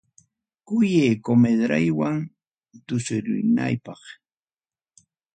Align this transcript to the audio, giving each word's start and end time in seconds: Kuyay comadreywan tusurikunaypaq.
Kuyay 0.67 1.13
comadreywan 1.25 2.15
tusurikunaypaq. 2.85 4.01